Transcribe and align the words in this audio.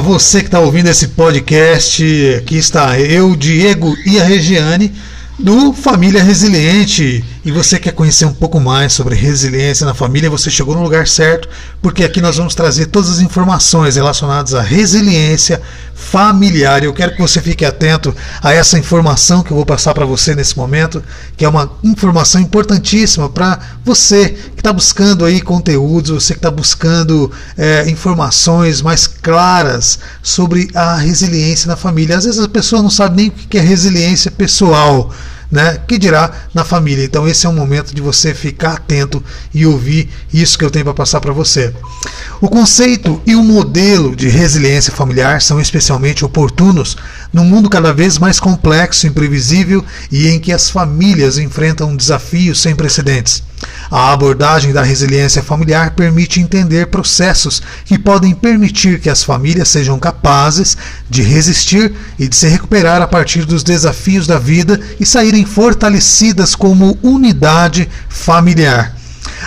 Você 0.00 0.40
que 0.40 0.46
está 0.46 0.60
ouvindo 0.60 0.88
esse 0.88 1.08
podcast. 1.08 2.04
Aqui 2.38 2.56
está 2.56 2.98
eu, 2.98 3.34
Diego 3.36 3.94
e 4.06 4.20
a 4.20 4.24
Regiane 4.24 4.92
do 5.38 5.72
Família 5.72 6.22
Resiliente. 6.22 7.24
E 7.44 7.52
você 7.52 7.78
quer 7.78 7.92
conhecer 7.92 8.24
um 8.24 8.32
pouco 8.32 8.58
mais 8.58 8.94
sobre 8.94 9.14
resiliência 9.14 9.84
na 9.84 9.92
família, 9.92 10.30
você 10.30 10.50
chegou 10.50 10.74
no 10.74 10.82
lugar 10.82 11.06
certo, 11.06 11.46
porque 11.82 12.02
aqui 12.02 12.18
nós 12.18 12.38
vamos 12.38 12.54
trazer 12.54 12.86
todas 12.86 13.10
as 13.10 13.20
informações 13.20 13.96
relacionadas 13.96 14.54
à 14.54 14.62
resiliência 14.62 15.60
familiar. 15.94 16.82
Eu 16.82 16.94
quero 16.94 17.14
que 17.14 17.20
você 17.20 17.42
fique 17.42 17.62
atento 17.62 18.16
a 18.42 18.54
essa 18.54 18.78
informação 18.78 19.42
que 19.42 19.50
eu 19.50 19.56
vou 19.58 19.66
passar 19.66 19.92
para 19.92 20.06
você 20.06 20.34
nesse 20.34 20.56
momento, 20.56 21.04
que 21.36 21.44
é 21.44 21.48
uma 21.48 21.70
informação 21.84 22.40
importantíssima 22.40 23.28
para 23.28 23.60
você 23.84 24.30
que 24.30 24.60
está 24.60 24.72
buscando 24.72 25.22
aí 25.26 25.42
conteúdos, 25.42 26.12
você 26.12 26.32
que 26.32 26.38
está 26.38 26.50
buscando 26.50 27.30
é, 27.58 27.90
informações 27.90 28.80
mais 28.80 29.06
claras 29.06 29.98
sobre 30.22 30.70
a 30.74 30.96
resiliência 30.96 31.68
na 31.68 31.76
família. 31.76 32.16
Às 32.16 32.24
vezes 32.24 32.40
a 32.40 32.48
pessoa 32.48 32.80
não 32.80 32.88
sabe 32.88 33.16
nem 33.16 33.28
o 33.28 33.32
que 33.32 33.58
é 33.58 33.60
resiliência 33.60 34.30
pessoal 34.30 35.12
né? 35.54 35.78
Que 35.86 35.96
dirá 35.96 36.32
na 36.52 36.64
família. 36.64 37.04
Então 37.04 37.28
esse 37.28 37.46
é 37.46 37.48
um 37.48 37.54
momento 37.54 37.94
de 37.94 38.02
você 38.02 38.34
ficar 38.34 38.72
atento 38.72 39.22
e 39.54 39.64
ouvir 39.64 40.10
isso 40.32 40.58
que 40.58 40.64
eu 40.64 40.70
tenho 40.70 40.84
para 40.84 40.94
passar 40.94 41.20
para 41.20 41.32
você. 41.32 41.72
O 42.40 42.48
conceito 42.48 43.22
e 43.24 43.36
o 43.36 43.42
modelo 43.42 44.16
de 44.16 44.28
resiliência 44.28 44.92
familiar 44.92 45.40
são 45.40 45.60
especialmente 45.60 46.24
oportunos 46.24 46.96
num 47.32 47.44
mundo 47.44 47.70
cada 47.70 47.92
vez 47.92 48.18
mais 48.18 48.40
complexo, 48.40 49.06
imprevisível 49.06 49.84
e 50.10 50.26
em 50.26 50.40
que 50.40 50.52
as 50.52 50.68
famílias 50.68 51.38
enfrentam 51.38 51.94
desafios 51.94 52.60
sem 52.60 52.74
precedentes. 52.74 53.44
A 53.90 54.12
abordagem 54.12 54.72
da 54.72 54.82
resiliência 54.82 55.42
familiar 55.42 55.92
permite 55.92 56.40
entender 56.40 56.86
processos 56.86 57.62
que 57.84 57.98
podem 57.98 58.34
permitir 58.34 59.00
que 59.00 59.10
as 59.10 59.22
famílias 59.22 59.68
sejam 59.68 59.98
capazes 59.98 60.76
de 61.08 61.22
resistir 61.22 61.92
e 62.18 62.26
de 62.26 62.34
se 62.34 62.48
recuperar 62.48 63.00
a 63.02 63.06
partir 63.06 63.44
dos 63.44 63.62
desafios 63.62 64.26
da 64.26 64.38
vida 64.38 64.80
e 64.98 65.06
saírem 65.06 65.44
fortalecidas 65.44 66.54
como 66.54 66.98
unidade 67.02 67.88
familiar. 68.08 68.94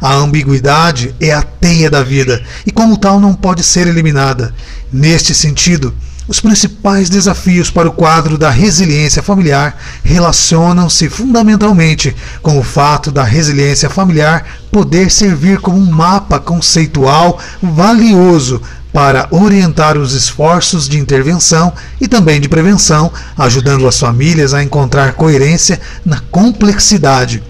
A 0.00 0.14
ambiguidade 0.14 1.14
é 1.20 1.32
a 1.32 1.42
teia 1.42 1.90
da 1.90 2.02
vida 2.02 2.42
e, 2.66 2.70
como 2.70 2.96
tal, 2.96 3.20
não 3.20 3.34
pode 3.34 3.62
ser 3.62 3.86
eliminada. 3.86 4.54
Neste 4.92 5.34
sentido, 5.34 5.94
os 6.28 6.40
principais 6.40 7.10
desafios 7.10 7.70
para 7.70 7.88
o 7.88 7.92
quadro 7.92 8.38
da 8.38 8.50
resiliência 8.50 9.22
familiar 9.22 9.76
relacionam-se 10.04 11.08
fundamentalmente 11.08 12.14
com 12.40 12.58
o 12.58 12.62
fato 12.62 13.10
da 13.10 13.24
resiliência 13.24 13.90
familiar 13.90 14.46
poder 14.70 15.10
servir 15.10 15.58
como 15.58 15.78
um 15.78 15.90
mapa 15.90 16.38
conceitual 16.38 17.40
valioso 17.60 18.62
para 18.92 19.26
orientar 19.30 19.96
os 19.96 20.12
esforços 20.12 20.88
de 20.88 20.98
intervenção 20.98 21.72
e 22.00 22.06
também 22.06 22.40
de 22.40 22.48
prevenção, 22.48 23.10
ajudando 23.36 23.88
as 23.88 23.98
famílias 23.98 24.52
a 24.52 24.62
encontrar 24.62 25.14
coerência 25.14 25.80
na 26.04 26.20
complexidade 26.30 27.42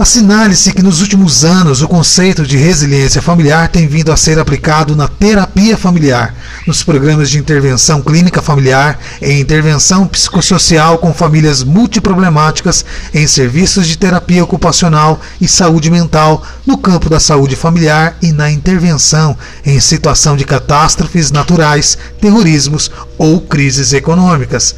Assinale-se 0.00 0.72
que 0.72 0.82
nos 0.82 1.02
últimos 1.02 1.44
anos 1.44 1.82
o 1.82 1.86
conceito 1.86 2.46
de 2.46 2.56
resiliência 2.56 3.20
familiar 3.20 3.68
tem 3.68 3.86
vindo 3.86 4.10
a 4.10 4.16
ser 4.16 4.38
aplicado 4.38 4.96
na 4.96 5.06
terapia 5.06 5.76
familiar, 5.76 6.34
nos 6.66 6.82
programas 6.82 7.28
de 7.28 7.36
intervenção 7.36 8.00
clínica 8.00 8.40
familiar, 8.40 8.98
em 9.20 9.38
intervenção 9.38 10.06
psicossocial 10.06 10.96
com 10.96 11.12
famílias 11.12 11.62
multiproblemáticas, 11.62 12.82
em 13.12 13.26
serviços 13.26 13.86
de 13.86 13.98
terapia 13.98 14.42
ocupacional 14.42 15.20
e 15.38 15.46
saúde 15.46 15.90
mental, 15.90 16.46
no 16.64 16.78
campo 16.78 17.10
da 17.10 17.20
saúde 17.20 17.54
familiar 17.54 18.16
e 18.22 18.32
na 18.32 18.50
intervenção 18.50 19.36
em 19.66 19.78
situação 19.80 20.34
de 20.34 20.46
catástrofes 20.46 21.30
naturais, 21.30 21.98
terrorismos 22.18 22.90
ou 23.18 23.38
crises 23.38 23.92
econômicas. 23.92 24.74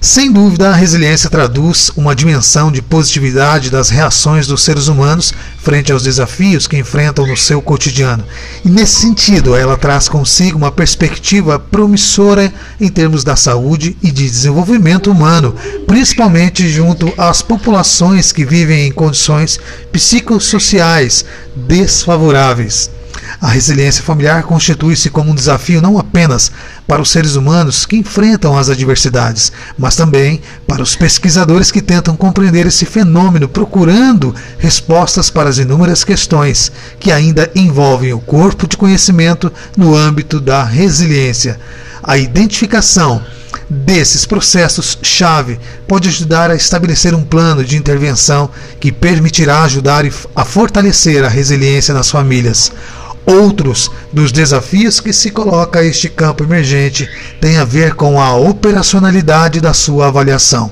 Sem 0.00 0.32
dúvida, 0.32 0.70
a 0.70 0.74
resiliência 0.74 1.28
traduz 1.28 1.90
uma 1.94 2.16
dimensão 2.16 2.72
de 2.72 2.80
positividade 2.80 3.68
das 3.68 3.90
reações 3.90 4.46
dos 4.46 4.62
seres 4.62 4.88
humanos 4.88 5.34
frente 5.58 5.92
aos 5.92 6.02
desafios 6.02 6.66
que 6.66 6.78
enfrentam 6.78 7.26
no 7.26 7.36
seu 7.36 7.60
cotidiano. 7.60 8.24
E 8.64 8.70
nesse 8.70 8.94
sentido, 8.94 9.54
ela 9.54 9.76
traz 9.76 10.08
consigo 10.08 10.56
uma 10.56 10.72
perspectiva 10.72 11.58
promissora 11.58 12.50
em 12.80 12.88
termos 12.88 13.22
da 13.24 13.36
saúde 13.36 13.94
e 14.02 14.10
de 14.10 14.26
desenvolvimento 14.26 15.10
humano, 15.10 15.54
principalmente 15.86 16.66
junto 16.70 17.12
às 17.18 17.42
populações 17.42 18.32
que 18.32 18.42
vivem 18.42 18.86
em 18.86 18.92
condições 18.92 19.60
psicossociais 19.92 21.26
desfavoráveis. 21.54 22.90
A 23.38 23.48
resiliência 23.48 24.02
familiar 24.02 24.42
constitui-se 24.44 25.10
como 25.10 25.30
um 25.30 25.34
desafio 25.34 25.82
não 25.82 25.98
apenas 25.98 26.50
para 26.86 27.02
os 27.02 27.10
seres 27.10 27.36
humanos 27.36 27.84
que 27.84 27.96
enfrentam 27.96 28.56
as 28.56 28.70
adversidades, 28.70 29.52
mas 29.78 29.96
também 29.96 30.40
para 30.66 30.82
os 30.82 30.96
pesquisadores 30.96 31.70
que 31.70 31.82
tentam 31.82 32.16
compreender 32.16 32.66
esse 32.66 32.86
fenômeno, 32.86 33.48
procurando 33.48 34.34
respostas 34.58 35.30
para 35.30 35.50
as 35.50 35.58
inúmeras 35.58 36.04
questões 36.04 36.72
que 36.98 37.12
ainda 37.12 37.50
envolvem 37.54 38.12
o 38.12 38.20
corpo 38.20 38.66
de 38.66 38.76
conhecimento 38.76 39.52
no 39.76 39.94
âmbito 39.94 40.40
da 40.40 40.64
resiliência. 40.64 41.60
A 42.02 42.16
identificação 42.16 43.22
desses 43.68 44.24
processos-chave 44.24 45.60
pode 45.86 46.08
ajudar 46.08 46.50
a 46.50 46.56
estabelecer 46.56 47.14
um 47.14 47.22
plano 47.22 47.64
de 47.64 47.76
intervenção 47.76 48.50
que 48.80 48.90
permitirá 48.90 49.62
ajudar 49.62 50.04
a 50.34 50.44
fortalecer 50.44 51.24
a 51.24 51.28
resiliência 51.28 51.94
nas 51.94 52.10
famílias. 52.10 52.72
Outros 53.30 53.88
dos 54.12 54.32
desafios 54.32 54.98
que 54.98 55.12
se 55.12 55.30
coloca 55.30 55.78
a 55.78 55.84
este 55.84 56.08
campo 56.08 56.42
emergente 56.42 57.08
têm 57.40 57.58
a 57.58 57.64
ver 57.64 57.94
com 57.94 58.20
a 58.20 58.34
operacionalidade 58.34 59.60
da 59.60 59.72
sua 59.72 60.08
avaliação. 60.08 60.68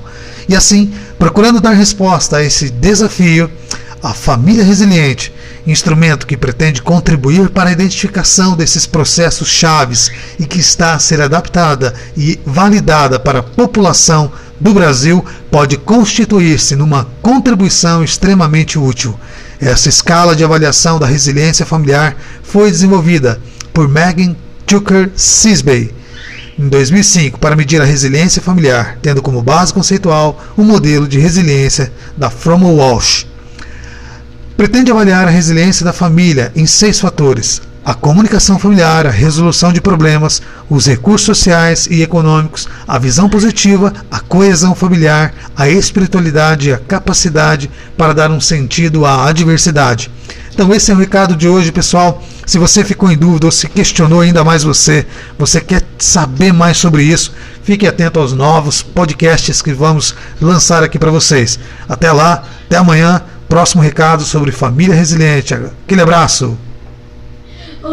E 0.47 0.53
assim, 0.53 0.91
procurando 1.17 1.61
dar 1.61 1.71
resposta 1.71 2.35
a 2.35 2.43
esse 2.43 2.69
desafio, 2.69 3.49
a 4.03 4.13
família 4.13 4.63
resiliente, 4.63 5.33
instrumento 5.65 6.27
que 6.27 6.35
pretende 6.35 6.81
contribuir 6.81 7.49
para 7.49 7.69
a 7.69 7.73
identificação 7.73 8.57
desses 8.57 8.85
processos 8.85 9.47
chaves 9.47 10.11
e 10.37 10.45
que 10.45 10.59
está 10.59 10.95
a 10.95 10.99
ser 10.99 11.21
adaptada 11.21 11.93
e 12.17 12.37
validada 12.45 13.17
para 13.17 13.39
a 13.39 13.43
população 13.43 14.29
do 14.59 14.73
Brasil, 14.73 15.23
pode 15.49 15.77
constituir-se 15.77 16.75
numa 16.75 17.07
contribuição 17.21 18.03
extremamente 18.03 18.77
útil. 18.77 19.17
Essa 19.61 19.89
escala 19.89 20.35
de 20.35 20.43
avaliação 20.43 20.97
da 20.97 21.05
resiliência 21.05 21.65
familiar 21.65 22.15
foi 22.41 22.71
desenvolvida 22.71 23.39
por 23.73 23.89
Megan 23.89 24.35
Tucker 24.65 25.09
Sisbey 25.15 25.93
em 26.57 26.67
2005 26.67 27.39
para 27.39 27.55
medir 27.55 27.81
a 27.81 27.85
resiliência 27.85 28.41
familiar, 28.41 28.97
tendo 29.01 29.21
como 29.21 29.41
base 29.41 29.73
conceitual 29.73 30.41
o 30.57 30.63
modelo 30.63 31.07
de 31.07 31.19
resiliência 31.19 31.91
da 32.17 32.29
From 32.29 32.63
Walsh. 32.75 33.25
Pretende 34.55 34.91
avaliar 34.91 35.27
a 35.27 35.31
resiliência 35.31 35.85
da 35.85 35.93
família 35.93 36.51
em 36.55 36.65
seis 36.65 36.99
fatores: 36.99 37.61
a 37.89 37.95
comunicação 37.95 38.59
familiar, 38.59 39.07
a 39.07 39.09
resolução 39.09 39.73
de 39.73 39.81
problemas, 39.81 40.43
os 40.69 40.85
recursos 40.85 41.25
sociais 41.25 41.87
e 41.89 42.03
econômicos, 42.03 42.67
a 42.87 42.99
visão 42.99 43.27
positiva, 43.27 43.91
a 44.11 44.19
coesão 44.19 44.75
familiar, 44.75 45.33
a 45.57 45.67
espiritualidade 45.67 46.69
e 46.69 46.73
a 46.73 46.77
capacidade 46.77 47.67
para 47.97 48.13
dar 48.13 48.29
um 48.29 48.39
sentido 48.39 49.07
à 49.07 49.25
adversidade. 49.25 50.11
Então 50.53 50.71
esse 50.71 50.91
é 50.91 50.93
o 50.93 50.99
recado 50.99 51.35
de 51.35 51.49
hoje, 51.49 51.71
pessoal. 51.71 52.21
Se 52.45 52.59
você 52.59 52.85
ficou 52.85 53.11
em 53.11 53.17
dúvida 53.17 53.47
ou 53.47 53.51
se 53.51 53.67
questionou 53.67 54.21
ainda 54.21 54.43
mais 54.43 54.61
você, 54.61 55.07
você 55.35 55.59
quer 55.59 55.81
saber 55.97 56.53
mais 56.53 56.77
sobre 56.77 57.01
isso, 57.01 57.33
fique 57.63 57.87
atento 57.87 58.19
aos 58.19 58.33
novos 58.33 58.83
podcasts 58.83 59.63
que 59.63 59.73
vamos 59.73 60.13
lançar 60.39 60.83
aqui 60.83 60.99
para 60.99 61.09
vocês. 61.09 61.57
Até 61.87 62.11
lá, 62.11 62.43
até 62.67 62.77
amanhã, 62.77 63.23
próximo 63.47 63.81
recado 63.81 64.21
sobre 64.21 64.51
família 64.51 64.93
resiliente. 64.93 65.55
Aquele 65.55 66.01
abraço. 66.01 66.55